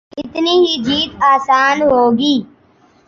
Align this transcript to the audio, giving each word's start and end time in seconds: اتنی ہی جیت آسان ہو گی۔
اتنی 0.19 0.55
ہی 0.63 0.73
جیت 0.85 1.11
آسان 1.33 1.81
ہو 1.81 2.01
گی۔ 2.17 2.35